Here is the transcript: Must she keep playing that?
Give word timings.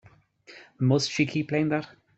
Must 0.79 1.11
she 1.11 1.27
keep 1.27 1.49
playing 1.49 1.69
that? 1.69 1.87